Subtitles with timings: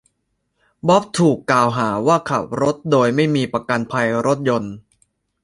[0.87, 4.73] บ๊อบถูกกล่าวหาว่าขับรถโดยไม่มีประกันภัยรถยนต์